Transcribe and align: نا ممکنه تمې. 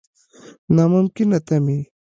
نا 0.75 0.83
ممکنه 0.93 1.37
تمې. 1.47 1.79